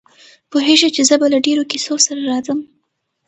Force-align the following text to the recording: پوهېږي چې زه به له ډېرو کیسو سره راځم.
پوهېږي 0.51 0.89
چې 0.95 1.01
زه 1.09 1.15
به 1.19 1.27
له 1.33 1.39
ډېرو 1.45 1.63
کیسو 1.71 1.93
سره 2.05 2.21
راځم. 2.31 2.59